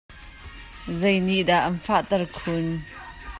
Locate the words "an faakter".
1.67-2.23